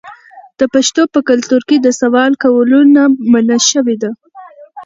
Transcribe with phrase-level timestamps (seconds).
[0.59, 4.11] د پښتنو په کلتور کې د سوال کولو نه منع شوې ده.